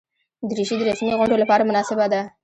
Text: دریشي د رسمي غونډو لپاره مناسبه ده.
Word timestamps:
دریشي 0.49 0.75
د 0.77 0.81
رسمي 0.89 1.13
غونډو 1.19 1.41
لپاره 1.43 1.67
مناسبه 1.69 2.05
ده. 2.13 2.21